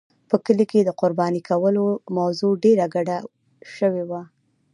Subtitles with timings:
[0.29, 1.85] په کلي کې د قربانۍ کولو
[2.17, 3.17] موضوع ډېره ګډه
[3.75, 4.21] شوې وه.